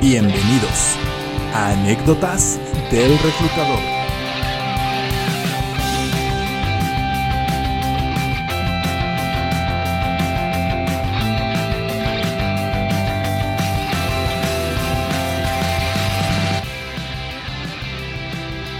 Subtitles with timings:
[0.00, 0.96] Bienvenidos
[1.52, 2.58] a Anécdotas
[2.90, 3.78] del Reclutador.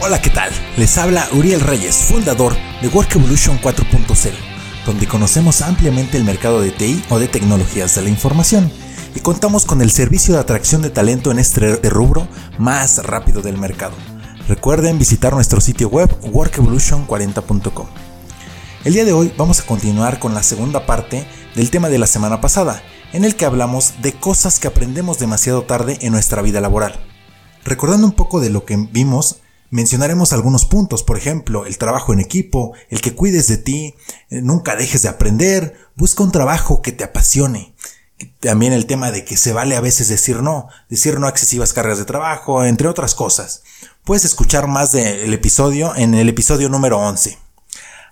[0.00, 0.50] Hola, ¿qué tal?
[0.76, 4.32] Les habla Uriel Reyes, fundador de Work Evolution 4.0,
[4.84, 8.70] donde conocemos ampliamente el mercado de TI o de tecnologías de la información
[9.16, 13.56] y contamos con el servicio de atracción de talento en este rubro más rápido del
[13.56, 13.94] mercado.
[14.46, 17.86] Recuerden visitar nuestro sitio web workevolution40.com.
[18.84, 22.06] El día de hoy vamos a continuar con la segunda parte del tema de la
[22.06, 22.82] semana pasada,
[23.14, 27.00] en el que hablamos de cosas que aprendemos demasiado tarde en nuestra vida laboral.
[27.64, 32.20] Recordando un poco de lo que vimos, mencionaremos algunos puntos, por ejemplo, el trabajo en
[32.20, 33.94] equipo, el que cuides de ti,
[34.28, 37.74] nunca dejes de aprender, busca un trabajo que te apasione,
[38.40, 41.72] también el tema de que se vale a veces decir no, decir no a excesivas
[41.72, 43.62] cargas de trabajo, entre otras cosas.
[44.04, 47.38] Puedes escuchar más del episodio en el episodio número 11.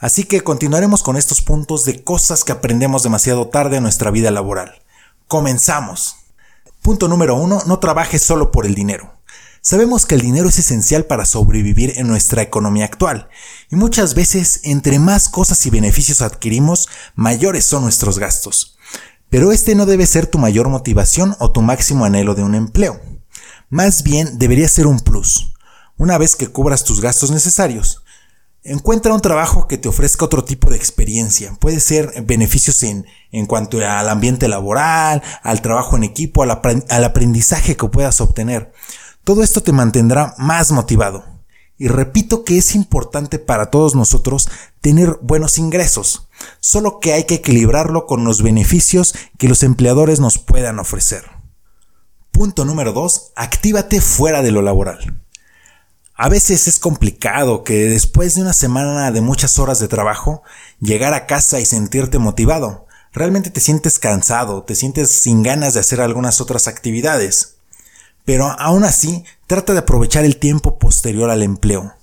[0.00, 4.30] Así que continuaremos con estos puntos de cosas que aprendemos demasiado tarde en nuestra vida
[4.32, 4.82] laboral.
[5.28, 6.16] Comenzamos.
[6.82, 7.62] Punto número 1.
[7.66, 9.12] No trabajes solo por el dinero.
[9.64, 13.28] Sabemos que el dinero es esencial para sobrevivir en nuestra economía actual,
[13.70, 18.71] y muchas veces entre más cosas y beneficios adquirimos, mayores son nuestros gastos.
[19.32, 23.00] Pero este no debe ser tu mayor motivación o tu máximo anhelo de un empleo.
[23.70, 25.54] Más bien debería ser un plus.
[25.96, 28.04] Una vez que cubras tus gastos necesarios,
[28.62, 31.56] encuentra un trabajo que te ofrezca otro tipo de experiencia.
[31.60, 36.50] Puede ser beneficios en, en cuanto al ambiente laboral, al trabajo en equipo, al,
[36.90, 38.70] al aprendizaje que puedas obtener.
[39.24, 41.24] Todo esto te mantendrá más motivado.
[41.78, 44.50] Y repito que es importante para todos nosotros
[44.82, 46.28] tener buenos ingresos,
[46.60, 51.24] solo que hay que equilibrarlo con los beneficios que los empleadores nos puedan ofrecer.
[52.30, 53.32] Punto número 2.
[53.36, 55.22] Actívate fuera de lo laboral.
[56.14, 60.42] A veces es complicado que después de una semana de muchas horas de trabajo,
[60.80, 62.86] llegar a casa y sentirte motivado.
[63.12, 67.56] Realmente te sientes cansado, te sientes sin ganas de hacer algunas otras actividades.
[68.24, 71.94] Pero aún así, trata de aprovechar el tiempo posterior al empleo.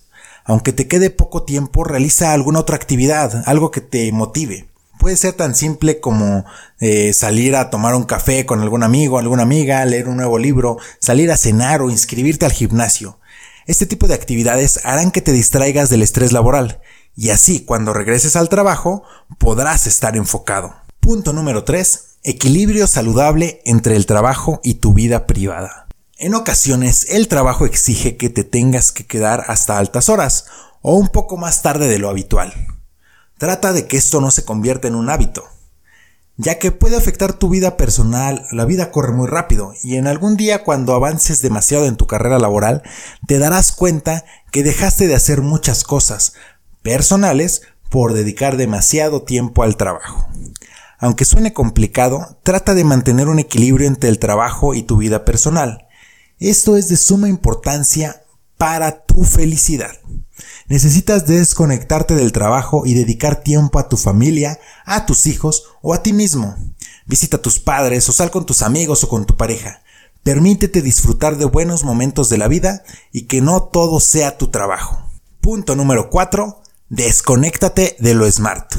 [0.50, 4.68] Aunque te quede poco tiempo, realiza alguna otra actividad, algo que te motive.
[4.98, 6.44] Puede ser tan simple como
[6.80, 10.80] eh, salir a tomar un café con algún amigo, alguna amiga, leer un nuevo libro,
[10.98, 13.20] salir a cenar o inscribirte al gimnasio.
[13.68, 16.82] Este tipo de actividades harán que te distraigas del estrés laboral
[17.16, 19.04] y así cuando regreses al trabajo
[19.38, 20.74] podrás estar enfocado.
[21.00, 22.06] Punto número 3.
[22.24, 25.89] Equilibrio saludable entre el trabajo y tu vida privada.
[26.22, 30.48] En ocasiones el trabajo exige que te tengas que quedar hasta altas horas
[30.82, 32.54] o un poco más tarde de lo habitual.
[33.38, 35.46] Trata de que esto no se convierta en un hábito,
[36.36, 40.36] ya que puede afectar tu vida personal, la vida corre muy rápido y en algún
[40.36, 42.84] día cuando avances demasiado en tu carrera laboral
[43.26, 46.34] te darás cuenta que dejaste de hacer muchas cosas
[46.82, 50.28] personales por dedicar demasiado tiempo al trabajo.
[50.98, 55.86] Aunque suene complicado, trata de mantener un equilibrio entre el trabajo y tu vida personal
[56.40, 58.24] esto es de suma importancia
[58.58, 59.92] para tu felicidad.
[60.68, 66.02] Necesitas desconectarte del trabajo y dedicar tiempo a tu familia, a tus hijos o a
[66.02, 66.56] ti mismo.
[67.06, 69.82] Visita a tus padres o sal con tus amigos o con tu pareja.
[70.24, 75.10] Permítete disfrutar de buenos momentos de la vida y que no todo sea tu trabajo.
[75.42, 76.62] Punto número 4.
[76.90, 78.76] Desconéctate de lo smart.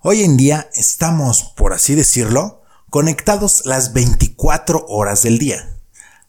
[0.00, 5.75] Hoy en día estamos, por así decirlo, conectados las 24 horas del día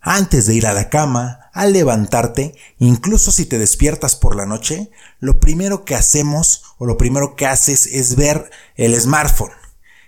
[0.01, 4.91] antes de ir a la cama, al levantarte, incluso si te despiertas por la noche,
[5.19, 9.51] lo primero que hacemos o lo primero que haces es ver el smartphone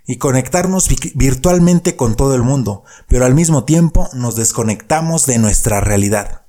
[0.05, 5.81] y conectarnos virtualmente con todo el mundo, pero al mismo tiempo nos desconectamos de nuestra
[5.81, 6.41] realidad.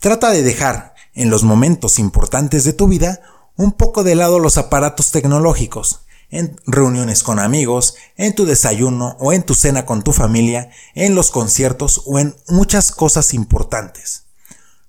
[0.00, 3.20] Trata de dejar, en los momentos importantes de tu vida,
[3.56, 9.32] un poco de lado los aparatos tecnológicos en reuniones con amigos, en tu desayuno o
[9.32, 14.24] en tu cena con tu familia, en los conciertos o en muchas cosas importantes.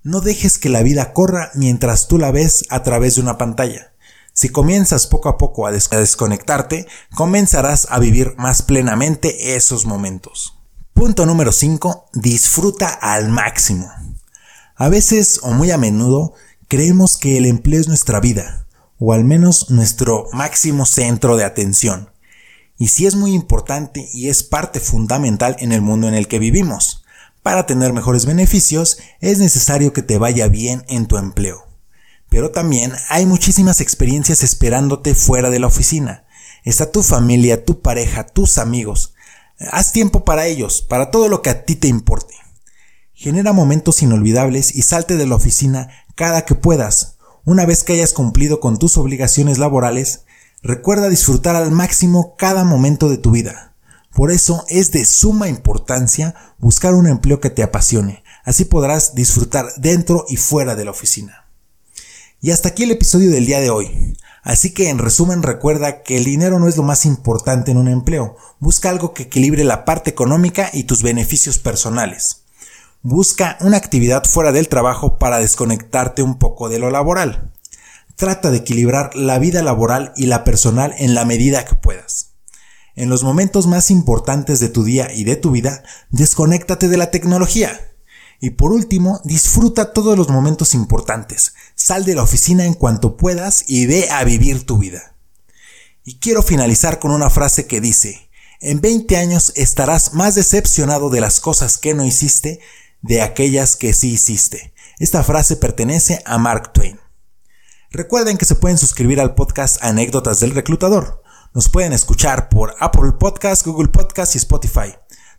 [0.04, 3.92] No dejes que la vida corra mientras tú la ves a través de una pantalla.
[4.34, 10.58] Si comienzas poco a poco a, desconectarte, comenzarás a vivir más plenamente esos momentos.
[10.94, 12.10] Punto número 5.
[12.14, 13.92] Disfruta al máximo.
[14.76, 16.34] A veces o muy a menudo
[16.68, 18.66] creemos que el empleo es nuestra vida,
[19.04, 22.12] o al menos nuestro máximo centro de atención.
[22.78, 26.38] Y si es muy importante y es parte fundamental en el mundo en el que
[26.38, 27.04] vivimos.
[27.42, 31.66] Para tener mejores beneficios es necesario que te vaya bien en tu empleo.
[32.30, 36.26] Pero también hay muchísimas experiencias esperándote fuera de la oficina.
[36.64, 39.16] Está tu familia, tu pareja, tus amigos.
[39.72, 42.36] Haz tiempo para ellos, para todo lo que a ti te importe.
[43.14, 47.18] Genera momentos inolvidables y salte de la oficina cada que puedas.
[47.44, 50.26] Una vez que hayas cumplido con tus obligaciones laborales,
[50.62, 53.74] recuerda disfrutar al máximo cada momento de tu vida.
[54.14, 58.24] Por eso es de suma importancia buscar un empleo que te apasione.
[58.44, 61.46] Así podrás disfrutar dentro y fuera de la oficina.
[62.42, 64.16] Y hasta aquí el episodio del día de hoy.
[64.44, 67.88] Así que en resumen recuerda que el dinero no es lo más importante en un
[67.88, 68.36] empleo.
[68.60, 72.41] Busca algo que equilibre la parte económica y tus beneficios personales.
[73.04, 77.52] Busca una actividad fuera del trabajo para desconectarte un poco de lo laboral.
[78.16, 82.34] Trata de equilibrar la vida laboral y la personal en la medida que puedas.
[82.96, 85.82] En los momentos más importantes de tu día y de tu vida,
[86.12, 87.72] desconéctate de la tecnología.
[88.40, 91.56] Y por último, disfruta todos los momentos importantes.
[91.74, 95.16] Sal de la oficina en cuanto puedas y ve a vivir tu vida.
[96.04, 101.20] Y quiero finalizar con una frase que dice, en 20 años estarás más decepcionado de
[101.20, 102.60] las cosas que no hiciste
[103.02, 104.74] de aquellas que sí hiciste.
[105.00, 107.00] Esta frase pertenece a Mark Twain.
[107.90, 111.22] Recuerden que se pueden suscribir al podcast Anécdotas del Reclutador.
[111.54, 114.94] Nos pueden escuchar por Apple Podcast, Google Podcast y Spotify.